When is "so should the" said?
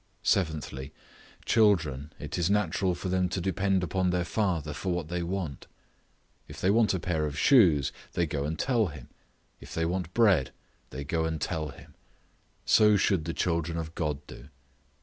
12.65-13.33